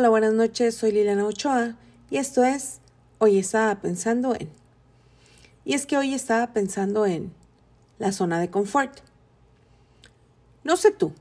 [0.00, 1.76] Hola, buenas noches, soy Liliana Ochoa
[2.10, 2.80] y esto es
[3.18, 4.48] Hoy estaba pensando en.
[5.66, 7.34] Y es que hoy estaba pensando en
[7.98, 9.00] la zona de confort.
[10.64, 11.12] No sé tú,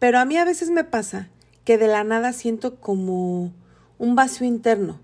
[0.00, 1.28] pero a mí a veces me pasa
[1.64, 3.52] que de la nada siento como
[4.00, 4.98] un vacío interno,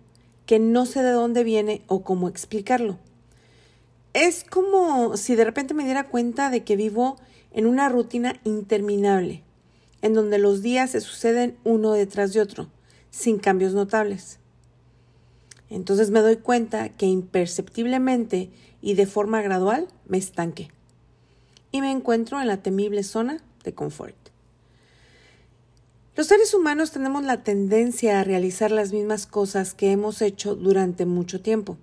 [0.45, 2.99] que no sé de dónde viene o cómo explicarlo.
[4.15, 7.19] Es como si de repente me diera cuenta de que vivo
[7.53, 9.45] en una rutina interminable,
[10.03, 12.69] en donde los días se suceden uno detrás de otro
[13.17, 14.39] sin cambios notables.
[15.71, 18.51] Entonces me doy cuenta que imperceptiblemente
[18.83, 20.71] y de forma gradual me estanqué
[21.73, 24.15] y me encuentro en la temible zona de confort.
[26.15, 31.07] Los seres humanos tenemos la tendencia a realizar las mismas cosas que hemos hecho durante
[31.07, 31.79] mucho tiempo.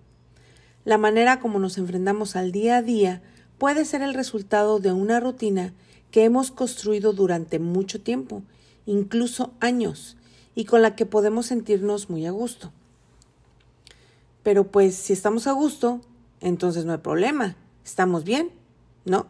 [0.85, 3.21] La manera como nos enfrentamos al día a día
[3.57, 5.73] puede ser el resultado de una rutina
[6.11, 8.43] que hemos construido durante mucho tiempo,
[8.85, 10.15] incluso años,
[10.55, 12.71] y con la que podemos sentirnos muy a gusto.
[14.43, 16.01] Pero pues si estamos a gusto,
[16.41, 18.51] entonces no hay problema, estamos bien,
[19.05, 19.27] ¿no?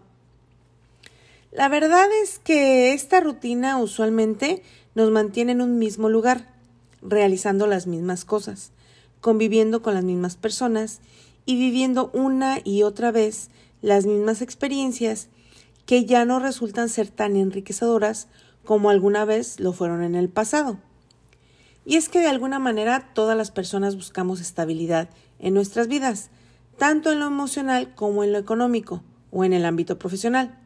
[1.52, 4.64] La verdad es que esta rutina usualmente
[4.96, 6.52] nos mantiene en un mismo lugar,
[7.02, 8.72] realizando las mismas cosas,
[9.22, 11.00] conviviendo con las mismas personas
[11.46, 13.50] y viviendo una y otra vez
[13.82, 15.28] las mismas experiencias
[15.86, 18.28] que ya no resultan ser tan enriquecedoras
[18.66, 20.80] como alguna vez lo fueron en el pasado.
[21.86, 26.30] Y es que de alguna manera todas las personas buscamos estabilidad en nuestras vidas,
[26.78, 30.60] tanto en lo emocional como en lo económico o en el ámbito profesional.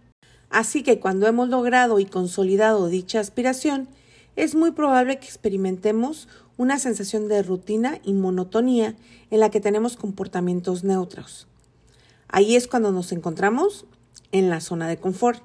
[0.49, 3.89] Así que cuando hemos logrado y consolidado dicha aspiración,
[4.35, 8.95] es muy probable que experimentemos una sensación de rutina y monotonía
[9.31, 11.47] en la que tenemos comportamientos neutros.
[12.27, 13.85] Ahí es cuando nos encontramos
[14.31, 15.41] en la zona de confort.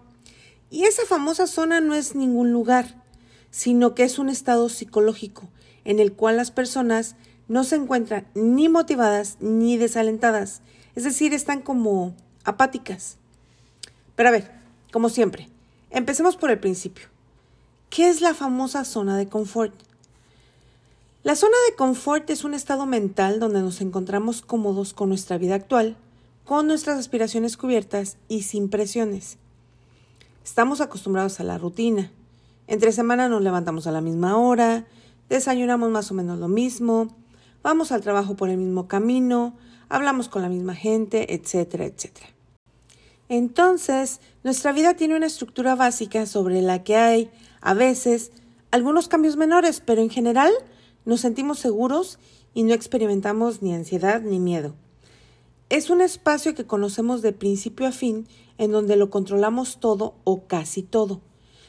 [0.71, 3.03] Y esa famosa zona no es ningún lugar,
[3.51, 5.49] sino que es un estado psicológico
[5.85, 7.17] en el cual las personas
[7.49, 10.63] no se encuentran ni motivadas ni desalentadas,
[10.95, 13.19] es decir, están como apáticas.
[14.17, 14.51] Pero a ver,
[14.93, 15.49] como siempre,
[15.91, 17.07] empecemos por el principio.
[17.91, 19.75] ¿Qué es la famosa zona de confort?
[21.25, 25.55] La zona de confort es un estado mental donde nos encontramos cómodos con nuestra vida
[25.55, 25.97] actual,
[26.45, 29.39] con nuestras aspiraciones cubiertas y sin presiones.
[30.45, 32.11] Estamos acostumbrados a la rutina.
[32.67, 34.87] Entre semana nos levantamos a la misma hora,
[35.33, 37.09] desayunamos más o menos lo mismo,
[37.63, 39.57] vamos al trabajo por el mismo camino,
[39.89, 42.27] hablamos con la misma gente, etcétera, etcétera.
[43.31, 47.31] Entonces, nuestra vida tiene una estructura básica sobre la que hay,
[47.63, 48.31] a veces,
[48.71, 50.53] algunos cambios menores, pero en general
[51.07, 52.19] nos sentimos seguros
[52.53, 54.75] y no experimentamos ni ansiedad ni miedo.
[55.71, 58.29] Es un espacio que conocemos de principio a fin,
[58.59, 61.23] en donde lo controlamos todo o casi todo.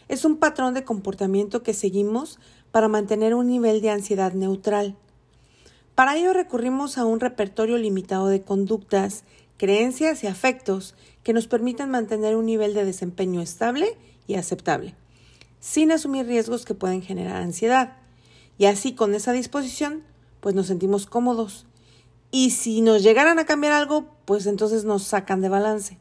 [0.10, 2.40] Es un patrón de comportamiento que seguimos
[2.74, 4.96] para mantener un nivel de ansiedad neutral.
[5.94, 9.26] Para ello recurrimos a un repertorio limitado de conductas,
[9.58, 13.96] creencias y afectos que nos permitan mantener un nivel de desempeño estable
[14.26, 14.96] y aceptable,
[15.60, 17.98] sin asumir riesgos que pueden generar ansiedad.
[18.58, 20.02] Y así con esa disposición,
[20.40, 21.68] pues nos sentimos cómodos.
[22.32, 26.00] Y si nos llegaran a cambiar algo, pues entonces nos sacan de balance.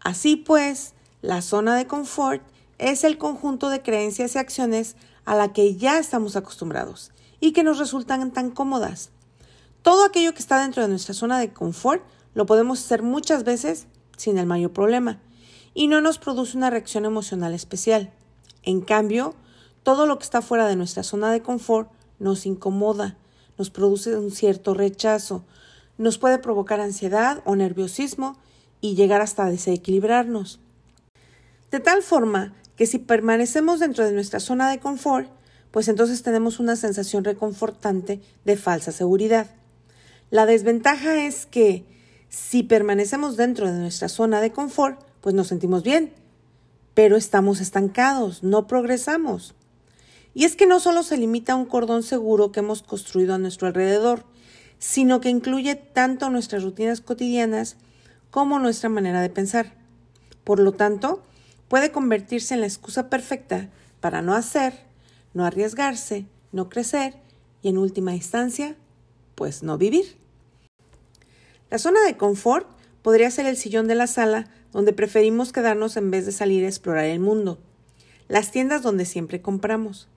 [0.00, 2.42] Así pues, la zona de confort
[2.78, 4.96] es el conjunto de creencias y acciones
[5.28, 9.10] a la que ya estamos acostumbrados y que nos resultan tan cómodas.
[9.82, 12.02] Todo aquello que está dentro de nuestra zona de confort
[12.32, 15.20] lo podemos hacer muchas veces sin el mayor problema
[15.74, 18.10] y no nos produce una reacción emocional especial.
[18.62, 19.34] En cambio,
[19.82, 23.18] todo lo que está fuera de nuestra zona de confort nos incomoda,
[23.58, 25.44] nos produce un cierto rechazo,
[25.98, 28.38] nos puede provocar ansiedad o nerviosismo
[28.80, 30.58] y llegar hasta desequilibrarnos.
[31.70, 35.28] De tal forma que si permanecemos dentro de nuestra zona de confort,
[35.72, 39.50] pues entonces tenemos una sensación reconfortante de falsa seguridad.
[40.30, 41.84] La desventaja es que
[42.28, 46.12] si permanecemos dentro de nuestra zona de confort, pues nos sentimos bien,
[46.94, 49.56] pero estamos estancados, no progresamos.
[50.32, 53.38] Y es que no solo se limita a un cordón seguro que hemos construido a
[53.38, 54.24] nuestro alrededor,
[54.78, 57.76] sino que incluye tanto nuestras rutinas cotidianas
[58.30, 59.74] como nuestra manera de pensar.
[60.44, 61.24] Por lo tanto,
[61.68, 63.68] puede convertirse en la excusa perfecta
[64.00, 64.74] para no hacer,
[65.34, 67.14] no arriesgarse, no crecer
[67.62, 68.76] y en última instancia,
[69.34, 70.16] pues no vivir.
[71.70, 72.66] La zona de confort
[73.02, 76.68] podría ser el sillón de la sala donde preferimos quedarnos en vez de salir a
[76.68, 77.58] explorar el mundo,
[78.28, 80.08] las tiendas donde siempre compramos,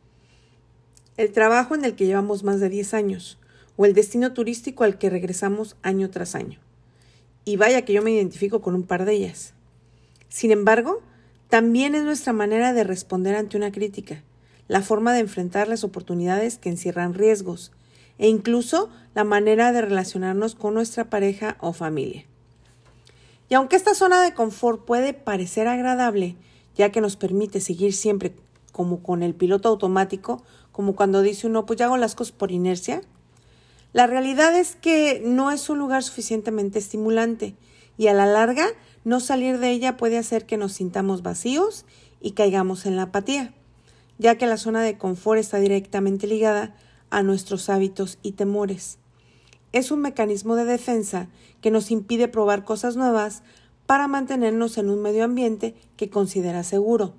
[1.17, 3.37] el trabajo en el que llevamos más de 10 años
[3.75, 6.59] o el destino turístico al que regresamos año tras año.
[7.45, 9.53] Y vaya que yo me identifico con un par de ellas.
[10.29, 11.01] Sin embargo,
[11.51, 14.23] también es nuestra manera de responder ante una crítica,
[14.69, 17.73] la forma de enfrentar las oportunidades que encierran riesgos
[18.17, 22.23] e incluso la manera de relacionarnos con nuestra pareja o familia.
[23.49, 26.37] Y aunque esta zona de confort puede parecer agradable,
[26.77, 28.33] ya que nos permite seguir siempre
[28.71, 32.53] como con el piloto automático, como cuando dice uno, pues ya hago las cosas por
[32.53, 33.01] inercia,
[33.91, 37.55] la realidad es que no es un lugar suficientemente estimulante
[37.97, 38.67] y a la larga
[39.03, 41.85] no salir de ella puede hacer que nos sintamos vacíos
[42.19, 43.53] y caigamos en la apatía,
[44.19, 46.75] ya que la zona de confort está directamente ligada
[47.09, 48.99] a nuestros hábitos y temores.
[49.71, 51.29] Es un mecanismo de defensa
[51.61, 53.41] que nos impide probar cosas nuevas
[53.87, 57.13] para mantenernos en un medio ambiente que considera seguro.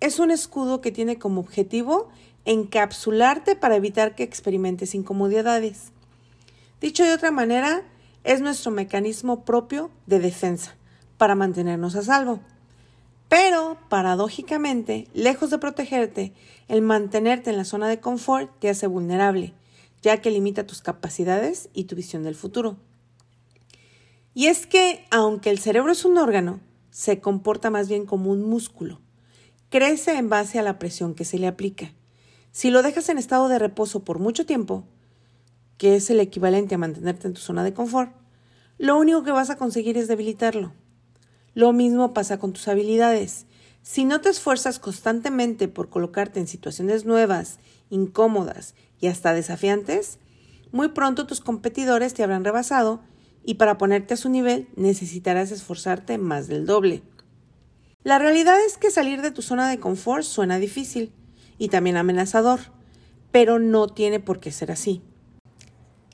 [0.00, 2.08] Es un escudo que tiene como objetivo
[2.44, 5.92] encapsularte para evitar que experimentes incomodidades.
[6.80, 7.82] Dicho de otra manera,
[8.24, 10.77] es nuestro mecanismo propio de defensa
[11.18, 12.40] para mantenernos a salvo.
[13.28, 16.32] Pero, paradójicamente, lejos de protegerte,
[16.68, 19.52] el mantenerte en la zona de confort te hace vulnerable,
[20.00, 22.78] ya que limita tus capacidades y tu visión del futuro.
[24.32, 26.60] Y es que, aunque el cerebro es un órgano,
[26.90, 29.00] se comporta más bien como un músculo.
[29.68, 31.92] Crece en base a la presión que se le aplica.
[32.52, 34.84] Si lo dejas en estado de reposo por mucho tiempo,
[35.76, 38.12] que es el equivalente a mantenerte en tu zona de confort,
[38.78, 40.72] lo único que vas a conseguir es debilitarlo.
[41.58, 43.46] Lo mismo pasa con tus habilidades.
[43.82, 47.58] Si no te esfuerzas constantemente por colocarte en situaciones nuevas,
[47.90, 50.20] incómodas y hasta desafiantes,
[50.70, 53.00] muy pronto tus competidores te habrán rebasado
[53.44, 57.02] y para ponerte a su nivel necesitarás esforzarte más del doble.
[58.04, 61.12] La realidad es que salir de tu zona de confort suena difícil,
[61.58, 62.60] y también amenazador,
[63.32, 65.02] pero no tiene por qué ser así.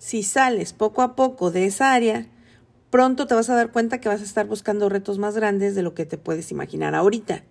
[0.01, 2.31] Si sales poco a poco de esa área,
[2.95, 5.83] pronto te vas a dar cuenta que vas a estar buscando retos más grandes de
[5.83, 7.43] lo que te puedes imaginar ahorita.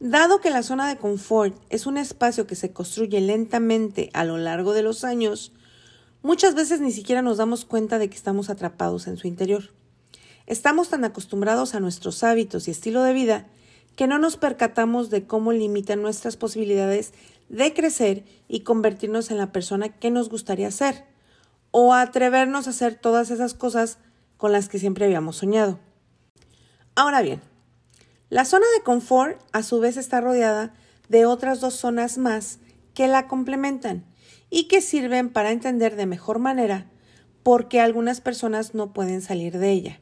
[0.00, 4.38] Dado que la zona de confort es un espacio que se construye lentamente a lo
[4.38, 5.52] largo de los años,
[6.22, 9.64] muchas veces ni siquiera nos damos cuenta de que estamos atrapados en su interior.
[10.46, 13.48] Estamos tan acostumbrados a nuestros hábitos y estilo de vida
[13.96, 17.12] que no nos percatamos de cómo limitan nuestras posibilidades
[17.50, 21.04] de crecer y convertirnos en la persona que nos gustaría ser,
[21.70, 23.98] o atrevernos a hacer todas esas cosas
[24.42, 25.78] con las que siempre habíamos soñado.
[26.96, 27.40] Ahora bien,
[28.28, 30.74] la zona de confort a su vez está rodeada
[31.08, 32.58] de otras dos zonas más
[32.92, 34.04] que la complementan
[34.50, 36.90] y que sirven para entender de mejor manera
[37.44, 40.00] por qué algunas personas no pueden salir de ella,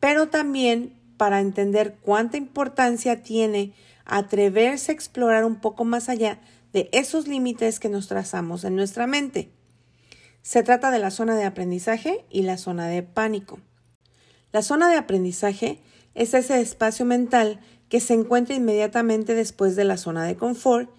[0.00, 3.74] pero también para entender cuánta importancia tiene
[4.06, 6.40] atreverse a explorar un poco más allá
[6.72, 9.53] de esos límites que nos trazamos en nuestra mente.
[10.44, 13.60] Se trata de la zona de aprendizaje y la zona de pánico.
[14.52, 15.80] La zona de aprendizaje
[16.14, 20.90] es ese espacio mental que se encuentra inmediatamente después de la zona de confort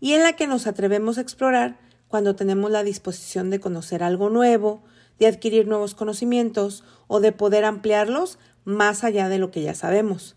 [0.00, 1.78] y en la que nos atrevemos a explorar
[2.08, 4.82] cuando tenemos la disposición de conocer algo nuevo,
[5.18, 10.34] de adquirir nuevos conocimientos o de poder ampliarlos más allá de lo que ya sabemos.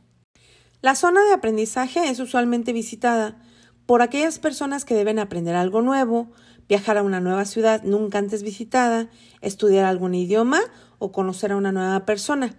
[0.82, 3.42] La zona de aprendizaje es usualmente visitada
[3.86, 6.34] por aquellas personas que deben aprender algo nuevo,
[6.68, 9.10] viajar a una nueva ciudad nunca antes visitada,
[9.42, 10.62] estudiar algún idioma
[11.00, 12.56] o conocer a una nueva persona.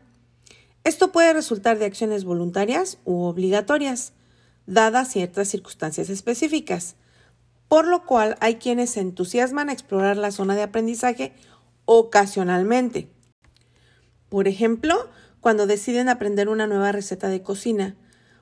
[0.84, 4.12] Esto puede resultar de acciones voluntarias u obligatorias,
[4.66, 6.96] dadas ciertas circunstancias específicas,
[7.68, 11.34] por lo cual hay quienes se entusiasman a explorar la zona de aprendizaje
[11.84, 13.10] ocasionalmente.
[14.28, 15.08] Por ejemplo,
[15.40, 17.96] cuando deciden aprender una nueva receta de cocina,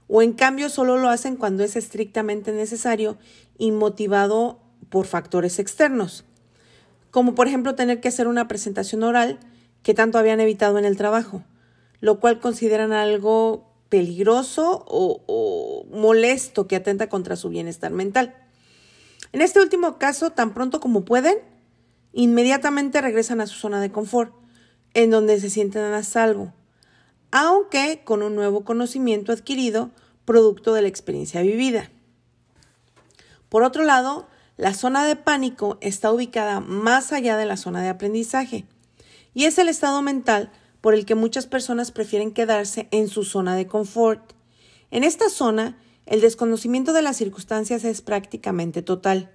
[0.09, 3.19] o en cambio solo lo hacen cuando es estrictamente necesario
[3.59, 6.25] y motivado por factores externos,
[7.11, 9.39] como por ejemplo tener que hacer una presentación oral
[9.83, 11.45] que tanto habían evitado en el trabajo,
[12.01, 18.35] lo cual consideran algo peligroso o, molesto que atenta contra su bienestar mental.
[19.33, 21.39] En este último caso, tan pronto como pueden,
[22.13, 24.35] inmediatamente regresan a su zona de confort,
[24.95, 26.53] en donde se sienten a salvo,
[27.31, 29.91] aunque con un nuevo conocimiento adquirido
[30.25, 31.91] producto de la experiencia vivida.
[33.49, 34.27] Por otro lado,
[34.57, 38.67] la zona de pánico está ubicada más allá de la zona de aprendizaje
[39.35, 43.55] y es el estado mental por el que muchas personas prefieren quedarse en su zona
[43.55, 44.33] de confort.
[44.91, 49.31] En esta zona, el desconocimiento de las circunstancias es prácticamente total.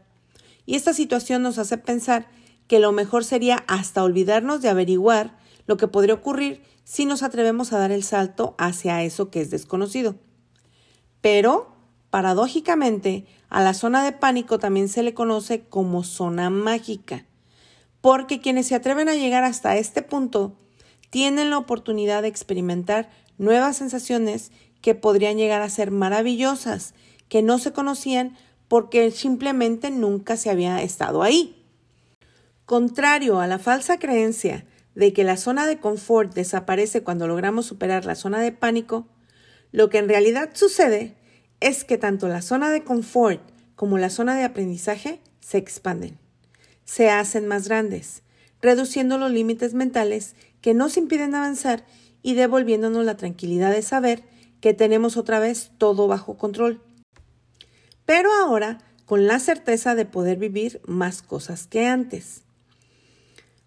[0.66, 2.30] Y esta situación nos hace pensar
[2.68, 5.38] que lo mejor sería hasta olvidarnos de averiguar
[5.68, 9.50] lo que podría ocurrir si nos atrevemos a dar el salto hacia eso que es
[9.50, 10.16] desconocido.
[11.20, 11.71] Pero,
[12.12, 17.26] paradójicamente, a la zona de pánico también se le conoce como zona mágica,
[18.02, 20.56] porque quienes se atreven a llegar hasta este punto
[21.10, 24.52] tienen la oportunidad de experimentar nuevas sensaciones
[24.82, 26.94] que podrían llegar a ser maravillosas,
[27.30, 28.38] que no se conocían
[28.68, 31.66] porque simplemente nunca se había estado ahí.
[32.66, 34.66] Contrario a la falsa creencia
[34.96, 39.08] de que la zona de confort desaparece cuando logramos superar la zona de pánico,
[39.72, 41.16] lo que en realidad sucede
[41.62, 43.42] es que tanto la zona de confort
[43.76, 46.20] como la zona de aprendizaje se expanden,
[46.84, 48.24] se hacen más grandes,
[48.62, 51.86] reduciendo los límites mentales que nos impiden avanzar
[52.22, 54.24] y devolviéndonos la tranquilidad de saber
[54.60, 56.82] que tenemos otra vez todo bajo control.
[58.06, 62.44] Pero ahora con la certeza de poder vivir más cosas que antes.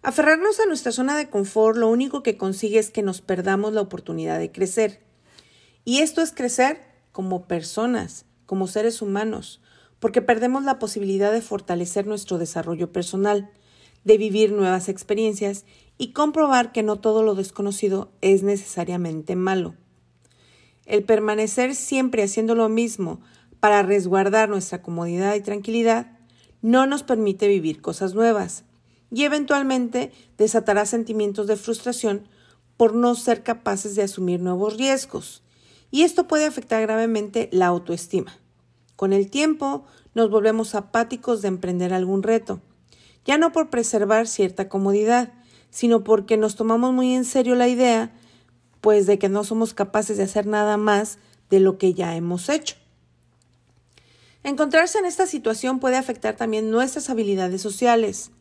[0.01, 3.81] Aferrarnos a nuestra zona de confort lo único que consigue es que nos perdamos la
[3.81, 5.01] oportunidad de crecer.
[5.83, 9.61] Y esto es crecer como personas, como seres humanos,
[10.01, 13.49] porque perdemos la posibilidad de fortalecer nuestro desarrollo personal,
[14.03, 15.63] de vivir nuevas experiencias
[15.97, 19.75] y comprobar que no todo lo desconocido es necesariamente malo.
[20.85, 23.21] El permanecer siempre haciendo lo mismo
[23.61, 26.19] para resguardar nuestra comodidad y tranquilidad
[26.61, 28.65] no nos permite vivir cosas nuevas
[29.09, 32.27] y eventualmente desatará sentimientos de frustración
[32.75, 35.44] por no ser capaces de asumir nuevos riesgos.
[35.95, 38.37] Y esto puede afectar gravemente la autoestima.
[38.97, 42.59] Con el tiempo nos volvemos apáticos de emprender algún reto,
[43.23, 45.31] ya no por preservar cierta comodidad,
[45.69, 48.11] sino porque nos tomamos muy en serio la idea,
[48.81, 51.17] pues de que no somos capaces de hacer nada más
[51.49, 52.75] de lo que ya hemos hecho.
[54.43, 58.31] Encontrarse en esta situación puede afectar también nuestras habilidades sociales.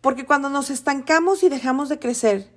[0.00, 2.55] Porque cuando nos estancamos y dejamos de crecer,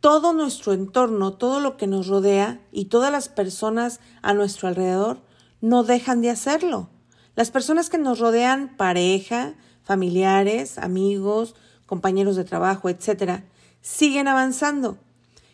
[0.00, 5.20] todo nuestro entorno, todo lo que nos rodea y todas las personas a nuestro alrededor
[5.60, 6.88] no dejan de hacerlo.
[7.36, 11.54] Las personas que nos rodean, pareja, familiares, amigos,
[11.86, 13.42] compañeros de trabajo, etc.,
[13.82, 14.98] siguen avanzando.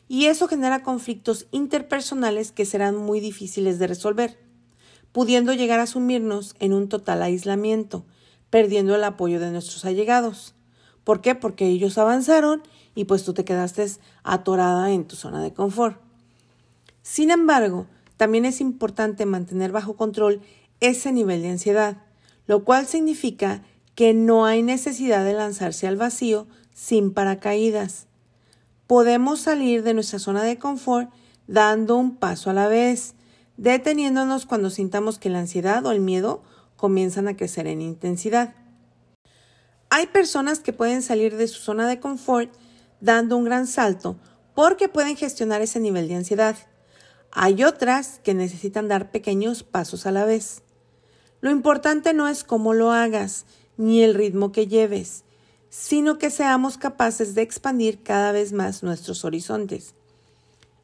[0.09, 4.39] Y eso genera conflictos interpersonales que serán muy difíciles de resolver,
[5.11, 8.05] pudiendo llegar a sumirnos en un total aislamiento,
[8.51, 10.55] perdiendo el apoyo de nuestros allegados.
[11.03, 11.35] ¿Por qué?
[11.35, 12.63] Porque ellos avanzaron
[12.97, 13.87] y pues tú te quedaste
[14.25, 16.01] atorada en tu zona de confort.
[17.03, 17.87] Sin embargo,
[18.17, 20.41] también es importante mantener bajo control
[20.81, 21.99] ese nivel de ansiedad,
[22.49, 23.63] lo cual significa
[23.95, 28.07] que no hay necesidad de lanzarse al vacío sin paracaídas.
[28.87, 31.11] Podemos salir de nuestra zona de confort
[31.47, 33.15] dando un paso a la vez,
[33.57, 36.43] deteniéndonos cuando sintamos que la ansiedad o el miedo
[36.77, 38.55] comienzan a crecer en intensidad.
[39.91, 42.51] Hay personas que pueden salir de su zona de confort
[43.01, 44.17] dando un gran salto
[44.55, 46.57] porque pueden gestionar ese nivel de ansiedad.
[47.31, 50.63] Hay otras que necesitan dar pequeños pasos a la vez.
[51.41, 53.45] Lo importante no es cómo lo hagas
[53.77, 55.25] ni el ritmo que lleves,
[55.69, 59.95] sino que seamos capaces de expandir cada vez más nuestros horizontes.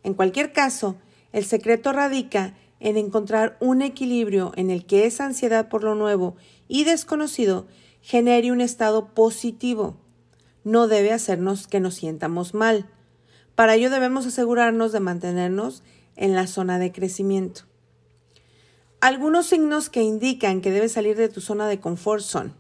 [0.03, 0.97] En cualquier caso,
[1.33, 6.37] el secreto radica en encontrar un equilibrio en el que esa ansiedad por lo nuevo
[6.69, 7.67] y desconocido
[8.01, 9.97] genere un estado positivo.
[10.65, 12.87] No debe hacernos que nos sientamos mal.
[13.55, 15.83] Para ello debemos asegurarnos de mantenernos
[16.17, 17.63] en la zona de crecimiento.
[19.01, 22.55] Algunos signos que indican que debes salir de tu zona de confort son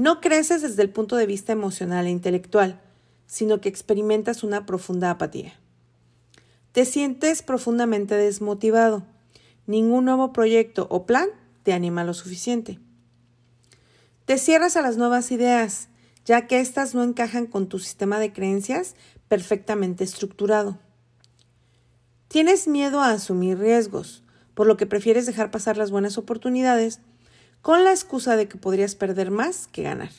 [0.00, 2.80] no creces desde el punto de vista emocional e intelectual,
[3.26, 5.52] sino que experimentas una profunda apatía.
[6.72, 9.04] Te sientes profundamente desmotivado.
[9.66, 11.28] Ningún nuevo proyecto o plan
[11.64, 12.78] te anima lo suficiente.
[14.24, 15.89] Te cierras a las nuevas ideas,
[16.30, 18.94] ya que éstas no encajan con tu sistema de creencias
[19.26, 20.78] perfectamente estructurado.
[22.28, 24.22] Tienes miedo a asumir riesgos,
[24.54, 27.00] por lo que prefieres dejar pasar las buenas oportunidades
[27.62, 30.12] con la excusa de que podrías perder más que ganar.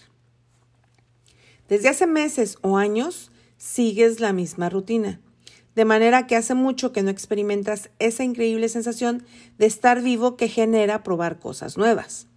[1.70, 5.22] Desde hace meses o años sigues la misma rutina,
[5.76, 9.26] de manera que hace mucho que no experimentas esa increíble sensación
[9.58, 12.28] de estar vivo que genera probar cosas nuevas.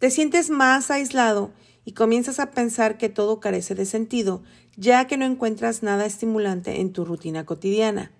[0.00, 1.52] Te sientes más aislado
[1.86, 4.42] y comienzas a pensar que todo carece de sentido,
[4.76, 8.10] ya que no encuentras nada estimulante en tu rutina cotidiana.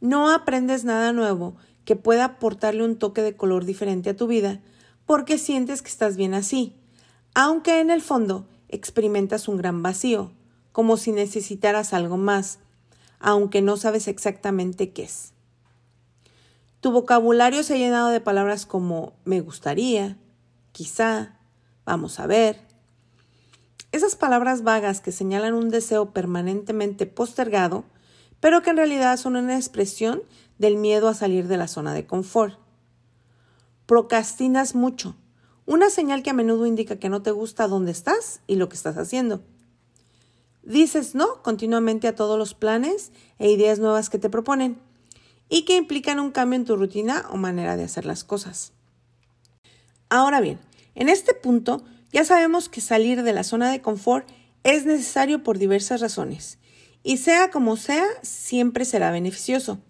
[0.00, 1.54] No aprendes nada nuevo
[1.84, 4.62] que pueda aportarle un toque de color diferente a tu vida,
[5.04, 6.74] porque sientes que estás bien así,
[7.34, 10.32] aunque en el fondo experimentas un gran vacío,
[10.72, 12.58] como si necesitaras algo más,
[13.20, 15.34] aunque no sabes exactamente qué es.
[16.80, 20.16] Tu vocabulario se ha llenado de palabras como me gustaría,
[20.72, 21.38] quizá,
[21.84, 22.60] vamos a ver.
[23.92, 27.84] Esas palabras vagas que señalan un deseo permanentemente postergado,
[28.40, 30.22] pero que en realidad son una expresión
[30.58, 32.58] del miedo a salir de la zona de confort.
[33.86, 35.16] Procrastinas mucho,
[35.66, 38.76] una señal que a menudo indica que no te gusta dónde estás y lo que
[38.76, 39.42] estás haciendo.
[40.62, 44.78] Dices no continuamente a todos los planes e ideas nuevas que te proponen
[45.48, 48.72] y que implican un cambio en tu rutina o manera de hacer las cosas.
[50.08, 50.58] Ahora bien,
[50.94, 54.28] en este punto ya sabemos que salir de la zona de confort
[54.62, 56.58] es necesario por diversas razones,
[57.02, 59.80] y sea como sea, siempre será beneficioso.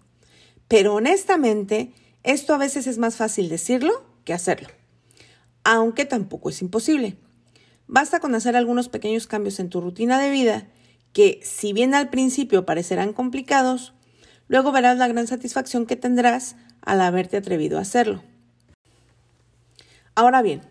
[0.67, 1.93] Pero honestamente,
[2.23, 4.69] esto a veces es más fácil decirlo que hacerlo,
[5.63, 7.17] aunque tampoco es imposible.
[7.87, 10.67] Basta con hacer algunos pequeños cambios en tu rutina de vida
[11.13, 13.93] que, si bien al principio parecerán complicados,
[14.47, 18.23] luego verás la gran satisfacción que tendrás al haberte atrevido a hacerlo.
[20.15, 20.61] Ahora bien,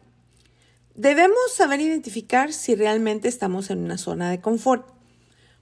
[0.94, 4.86] debemos saber identificar si realmente estamos en una zona de confort,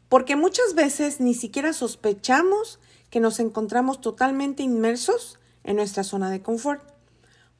[0.08, 6.42] porque muchas veces ni siquiera sospechamos que nos encontramos totalmente inmersos en nuestra zona de
[6.42, 6.82] confort,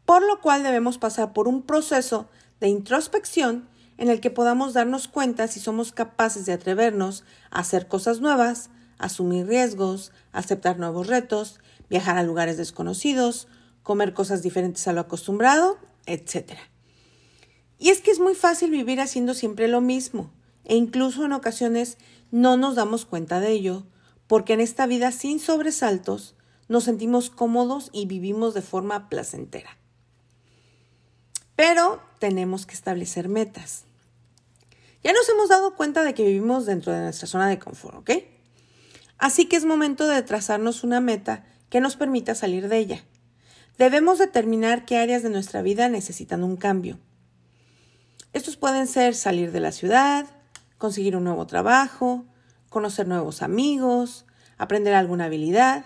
[0.05, 2.29] por lo cual debemos pasar por un proceso
[2.61, 7.89] de introspección en el que podamos darnos cuenta si somos capaces de atrevernos a hacer
[7.89, 13.49] cosas nuevas, asumir riesgos, aceptar nuevos retos, viajar a lugares desconocidos,
[13.83, 16.72] comer cosas diferentes a lo acostumbrado, etc.
[17.83, 20.31] Y es que es muy fácil vivir haciendo siempre lo mismo,
[20.65, 21.99] e incluso en ocasiones
[22.31, 23.85] no nos damos cuenta de ello,
[24.29, 26.37] porque en esta vida sin sobresaltos
[26.69, 29.79] nos sentimos cómodos y vivimos de forma placentera.
[31.57, 33.83] Pero tenemos que establecer metas.
[35.03, 38.11] Ya nos hemos dado cuenta de que vivimos dentro de nuestra zona de confort, ¿ok?
[39.19, 43.05] Así que es momento de trazarnos una meta que nos permita salir de ella.
[43.77, 47.01] Debemos determinar qué áreas de nuestra vida necesitan un cambio.
[48.33, 50.27] Estos pueden ser salir de la ciudad,
[50.79, 52.25] conseguir un nuevo trabajo,
[52.71, 54.25] conocer nuevos amigos,
[54.57, 55.85] aprender alguna habilidad.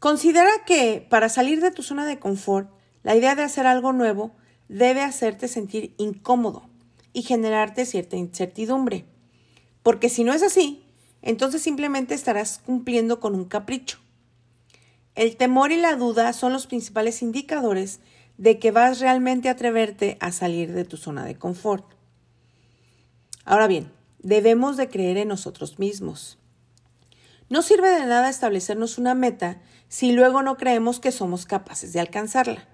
[0.00, 2.70] Considera que para salir de tu zona de confort,
[3.02, 4.32] la idea de hacer algo nuevo
[4.68, 6.68] debe hacerte sentir incómodo
[7.12, 9.06] y generarte cierta incertidumbre.
[9.82, 10.84] Porque si no es así,
[11.22, 13.98] entonces simplemente estarás cumpliendo con un capricho.
[15.14, 18.00] El temor y la duda son los principales indicadores
[18.38, 21.84] de que vas realmente a atreverte a salir de tu zona de confort.
[23.44, 26.38] Ahora bien, debemos de creer en nosotros mismos.
[27.50, 32.00] No sirve de nada establecernos una meta si luego no creemos que somos capaces de
[32.00, 32.68] alcanzarla.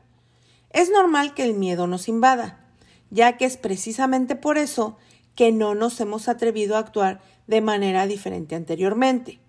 [0.70, 2.66] Es normal que el miedo nos invada,
[3.10, 4.98] ya que es precisamente por eso
[5.34, 9.40] que no nos hemos atrevido a actuar de manera diferente anteriormente.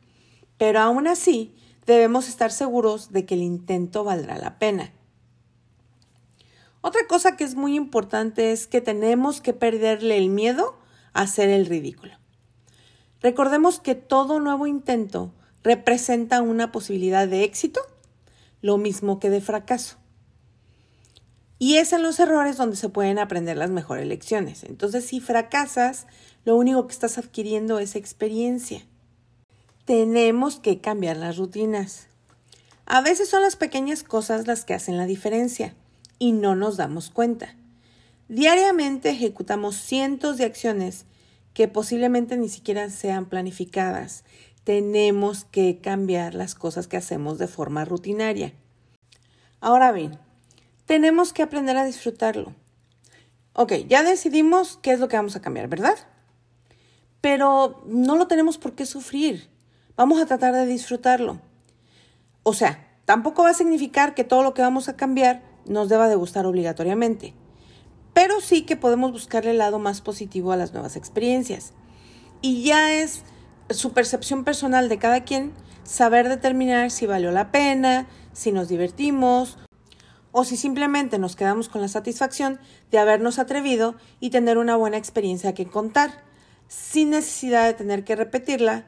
[0.58, 4.94] Pero aún así, debemos estar seguros de que el intento valdrá la pena.
[6.88, 10.78] Otra cosa que es muy importante es que tenemos que perderle el miedo
[11.14, 12.14] a hacer el ridículo.
[13.22, 17.82] Recordemos que todo nuevo intento representa una posibilidad de éxito,
[18.62, 19.98] lo mismo que de fracaso.
[21.58, 24.64] Y es en los errores donde se pueden aprender las mejores lecciones.
[24.64, 26.06] Entonces, si fracasas,
[26.44, 28.86] lo único que estás adquiriendo es experiencia.
[29.86, 32.10] Tenemos que cambiar las rutinas.
[32.86, 35.74] A veces son las pequeñas cosas las que hacen la diferencia
[36.20, 37.56] y no nos damos cuenta.
[38.28, 41.06] Diariamente ejecutamos cientos de acciones
[41.54, 44.24] que posiblemente ni siquiera sean planificadas.
[44.64, 48.54] Tenemos que cambiar las cosas que hacemos de forma rutinaria.
[49.62, 50.20] Ahora bien,
[50.86, 52.54] tenemos que aprender a disfrutarlo.
[53.54, 55.96] Ok, ya decidimos qué es lo que vamos a cambiar, ¿verdad?
[57.22, 59.50] Pero no lo tenemos por qué sufrir.
[59.96, 61.40] Vamos a tratar de disfrutarlo.
[62.44, 66.08] O sea, tampoco va a significar que todo lo que vamos a cambiar nos deba
[66.08, 67.34] de gustar obligatoriamente.
[68.14, 71.74] Pero sí que podemos buscarle el lado más positivo a las nuevas experiencias.
[72.42, 73.24] Y ya es
[73.70, 79.58] su percepción personal de cada quien saber determinar si valió la pena, si nos divertimos
[80.32, 82.60] o si simplemente nos quedamos con la satisfacción
[82.92, 86.24] de habernos atrevido y tener una buena experiencia que contar,
[86.68, 88.86] sin necesidad de tener que repetirla,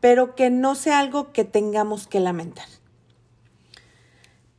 [0.00, 2.68] pero que no sea algo que tengamos que lamentar.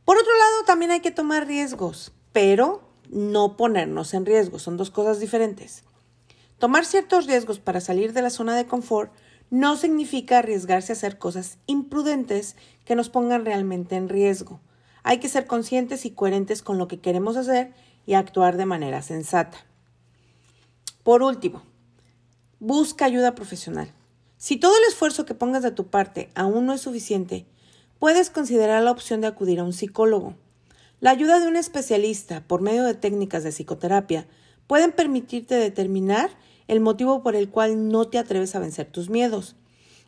[0.06, 4.92] Por otro lado, también hay que tomar riesgos, pero no ponernos en riesgo, son dos
[4.92, 5.82] cosas diferentes.
[6.58, 9.12] Tomar ciertos riesgos para salir de la zona de confort
[9.50, 14.60] no significa arriesgarse a hacer cosas imprudentes que nos pongan realmente en riesgo.
[15.02, 17.74] Hay que ser conscientes y coherentes con lo que queremos hacer
[18.06, 19.58] y actuar de manera sensata.
[21.02, 21.64] Por último,
[22.60, 23.92] busca ayuda profesional.
[24.36, 27.44] Si todo el esfuerzo que pongas de tu parte aún no es suficiente,
[27.98, 30.34] puedes considerar la opción de acudir a un psicólogo.
[31.00, 34.26] La ayuda de un especialista por medio de técnicas de psicoterapia
[34.66, 36.30] pueden permitirte determinar
[36.68, 39.56] el motivo por el cual no te atreves a vencer tus miedos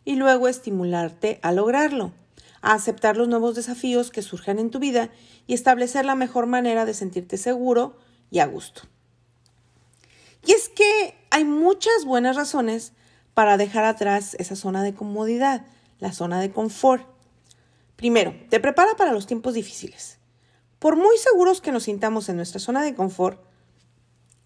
[0.04, 2.12] y luego estimularte a lograrlo
[2.62, 5.10] a aceptar los nuevos desafíos que surjan en tu vida
[5.46, 7.96] y establecer la mejor manera de sentirte seguro
[8.30, 8.82] y a gusto.
[10.44, 12.92] Y es que hay muchas buenas razones
[13.34, 15.66] para dejar atrás esa zona de comodidad,
[16.00, 17.06] la zona de confort.
[17.98, 20.20] Primero, te prepara para los tiempos difíciles.
[20.78, 23.42] Por muy seguros que nos sintamos en nuestra zona de confort,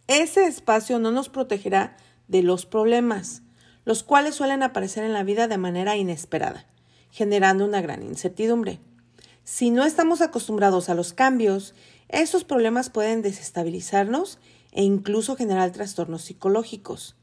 [0.07, 3.43] ese espacio no nos protegerá de los problemas,
[3.85, 6.67] los cuales suelen aparecer en la vida de manera inesperada,
[7.11, 8.81] generando una gran incertidumbre.
[9.45, 11.75] Si no estamos acostumbrados a los cambios,
[12.09, 14.39] esos problemas pueden desestabilizarnos
[14.71, 17.17] e incluso generar trastornos psicológicos.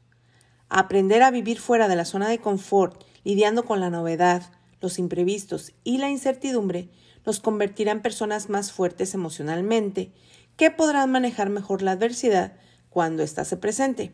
[0.68, 5.72] Aprender a vivir fuera de la zona de confort, lidiando con la novedad, los imprevistos
[5.84, 6.88] y la incertidumbre,
[7.24, 10.12] nos convertirá en personas más fuertes emocionalmente,
[10.56, 12.54] que podrán manejar mejor la adversidad
[12.88, 14.12] cuando ésta se presente.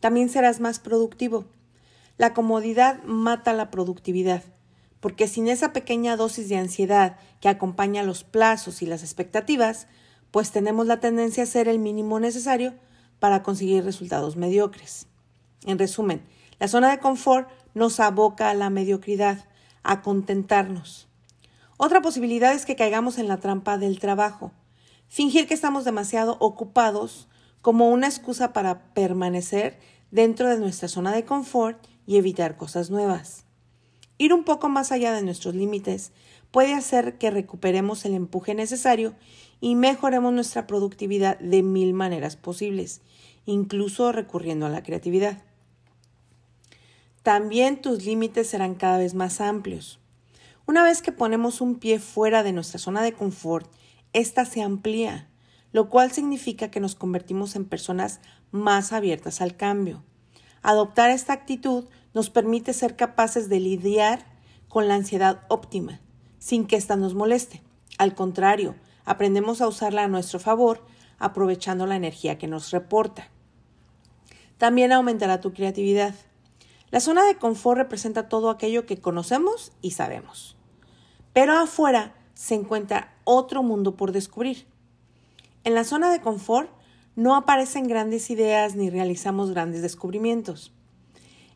[0.00, 1.44] También serás más productivo.
[2.16, 4.42] La comodidad mata la productividad,
[5.00, 9.86] porque sin esa pequeña dosis de ansiedad que acompaña los plazos y las expectativas,
[10.30, 12.74] pues tenemos la tendencia a hacer el mínimo necesario
[13.18, 15.06] para conseguir resultados mediocres.
[15.64, 16.22] En resumen,
[16.58, 19.44] la zona de confort nos aboca a la mediocridad,
[19.82, 21.08] a contentarnos.
[21.76, 24.52] Otra posibilidad es que caigamos en la trampa del trabajo,
[25.08, 27.28] fingir que estamos demasiado ocupados
[27.62, 29.78] como una excusa para permanecer
[30.10, 33.44] dentro de nuestra zona de confort y evitar cosas nuevas.
[34.18, 36.12] Ir un poco más allá de nuestros límites
[36.50, 39.14] puede hacer que recuperemos el empuje necesario
[39.60, 43.00] y mejoremos nuestra productividad de mil maneras posibles,
[43.46, 45.42] incluso recurriendo a la creatividad.
[47.22, 50.00] También tus límites serán cada vez más amplios.
[50.66, 53.70] Una vez que ponemos un pie fuera de nuestra zona de confort,
[54.12, 55.28] ésta se amplía,
[55.72, 60.02] lo cual significa que nos convertimos en personas más abiertas al cambio.
[60.62, 64.24] Adoptar esta actitud nos permite ser capaces de lidiar
[64.68, 66.00] con la ansiedad óptima,
[66.38, 67.62] sin que ésta nos moleste.
[67.98, 70.84] Al contrario, aprendemos a usarla a nuestro favor,
[71.18, 73.28] aprovechando la energía que nos reporta.
[74.56, 76.14] También aumentará tu creatividad.
[76.90, 80.56] La zona de confort representa todo aquello que conocemos y sabemos.
[81.32, 84.66] Pero afuera se encuentra otro mundo por descubrir.
[85.62, 86.70] En la zona de confort
[87.14, 90.72] no aparecen grandes ideas ni realizamos grandes descubrimientos.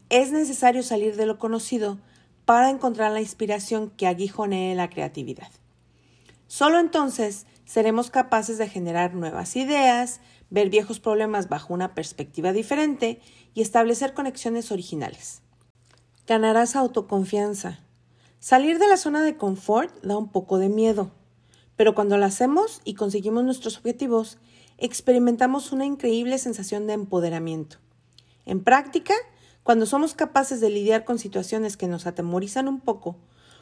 [0.09, 1.99] Es necesario salir de lo conocido
[2.45, 5.49] para encontrar la inspiración que aguijonee la creatividad.
[6.47, 10.21] Solo entonces seremos capaces de generar nuevas ideas,
[10.51, 13.21] ver viejos problemas bajo una perspectiva diferente
[13.55, 15.43] y establecer conexiones originales.
[16.27, 17.81] Ganarás autoconfianza.
[18.39, 21.11] Salir de la zona de confort da un poco de miedo,
[21.77, 24.39] pero cuando lo hacemos y conseguimos nuestros objetivos,
[24.79, 27.79] experimentamos una increíble sensación de empoderamiento.
[28.47, 29.15] En práctica,
[29.63, 33.17] cuando somos capaces de lidiar con situaciones que nos atemorizan un poco,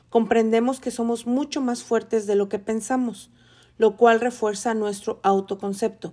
[0.09, 3.31] comprendemos que somos mucho más fuertes de lo que pensamos,
[3.79, 6.13] lo cual refuerza nuestro autoconcepto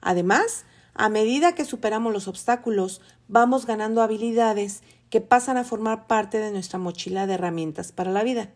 [0.00, 6.38] Además, a medida que superamos los obstáculos, vamos ganando habilidades que pasan a formar parte
[6.38, 8.50] de nuestra mochila de herramientas para la vida.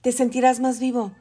[0.00, 1.12] Te sentirás más vivo.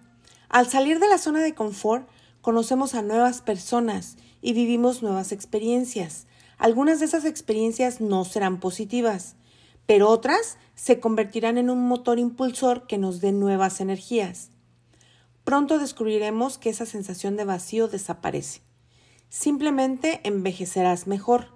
[0.50, 2.08] Al salir de la zona de confort,
[2.42, 6.28] conocemos a nuevas personas y vivimos nuevas experiencias.
[6.58, 9.36] Algunas de esas experiencias no serán positivas,
[9.86, 14.50] pero otras se convertirán en un motor impulsor que nos dé nuevas energías.
[15.44, 18.62] Pronto descubriremos que esa sensación de vacío desaparece.
[19.34, 21.48] Simplemente envejecerás mejor.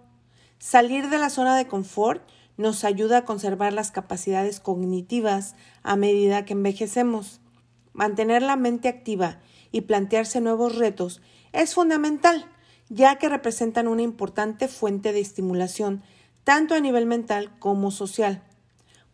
[0.58, 6.44] Salir de la zona de confort nos ayuda a conservar las capacidades cognitivas a medida
[6.44, 7.40] que envejecemos.
[7.94, 11.22] Mantener la mente activa y plantearse nuevos retos
[11.54, 12.50] es fundamental,
[12.90, 16.02] ya que representan una importante fuente de estimulación
[16.44, 18.42] tanto a nivel mental como social.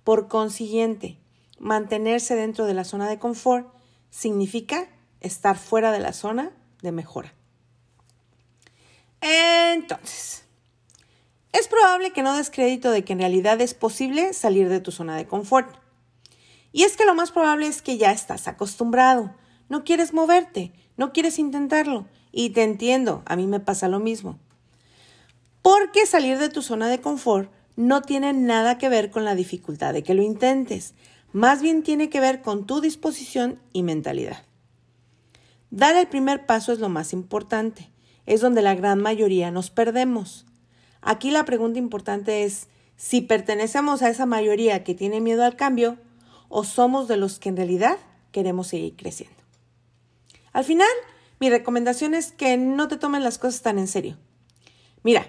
[0.06, 1.20] Por consiguiente,
[1.60, 3.68] mantenerse dentro de la zona de confort
[4.10, 4.88] significa
[5.20, 7.34] estar fuera de la zona de mejora.
[9.26, 10.44] Entonces,
[11.54, 14.92] es probable que no des crédito de que en realidad es posible salir de tu
[14.92, 15.78] zona de confort.
[16.74, 19.34] Y es que lo más probable es que ya estás acostumbrado,
[19.70, 22.06] no quieres moverte, no quieres intentarlo.
[22.34, 24.40] Y te entiendo, a mí me pasa lo mismo.
[25.62, 29.94] Porque salir de tu zona de confort no tiene nada que ver con la dificultad
[29.94, 30.96] de que lo intentes,
[31.32, 34.44] más bien tiene que ver con tu disposición y mentalidad.
[35.72, 37.93] Dar el primer paso es lo más importante
[38.26, 40.46] es donde la gran mayoría nos perdemos.
[41.02, 45.98] Aquí la pregunta importante es si pertenecemos a esa mayoría que tiene miedo al cambio
[46.50, 47.98] o somos de los que en realidad
[48.32, 49.36] queremos seguir creciendo.
[50.54, 50.88] Al final,
[51.40, 54.18] mi recomendación es que no te tomen las cosas tan en serio.
[55.04, 55.28] Mira,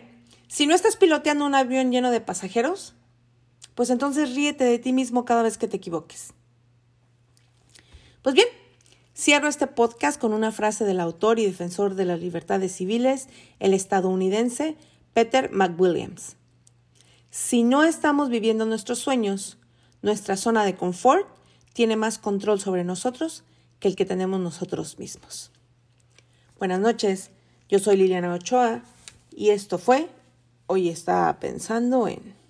[0.48, 2.94] si no estás piloteando un avión lleno de pasajeros,
[3.74, 6.32] pues entonces ríete de ti mismo cada vez que te equivoques.
[8.22, 8.48] Pues bien,
[9.16, 13.28] Cierro este podcast con una frase del autor y defensor de las libertades civiles,
[13.60, 14.76] el estadounidense
[15.12, 16.34] Peter McWilliams.
[17.30, 19.56] Si no estamos viviendo nuestros sueños,
[20.02, 21.28] nuestra zona de confort
[21.74, 23.44] tiene más control sobre nosotros
[23.78, 25.52] que el que tenemos nosotros mismos.
[26.58, 27.30] Buenas noches,
[27.68, 28.82] yo soy Liliana Ochoa
[29.30, 30.08] y esto fue
[30.66, 32.43] Hoy estaba pensando en...